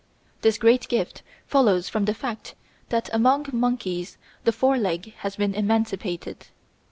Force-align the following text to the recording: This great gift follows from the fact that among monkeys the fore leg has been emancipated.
This 0.41 0.57
great 0.57 0.87
gift 0.87 1.21
follows 1.45 1.87
from 1.87 2.05
the 2.05 2.15
fact 2.15 2.55
that 2.89 3.07
among 3.13 3.45
monkeys 3.53 4.17
the 4.45 4.51
fore 4.51 4.79
leg 4.79 5.13
has 5.17 5.35
been 5.35 5.53
emancipated. 5.53 6.47